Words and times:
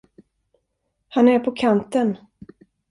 Han 1.09 1.27
är 1.27 1.39
på 1.39 1.51
kanten! 1.51 2.17